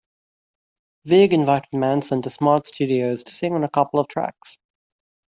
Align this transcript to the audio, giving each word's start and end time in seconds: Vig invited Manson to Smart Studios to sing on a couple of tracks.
Vig 1.05 1.31
invited 1.31 1.71
Manson 1.73 2.23
to 2.23 2.31
Smart 2.31 2.65
Studios 2.65 3.23
to 3.23 3.31
sing 3.31 3.53
on 3.53 3.63
a 3.63 3.69
couple 3.69 3.99
of 3.99 4.07
tracks. 4.07 4.57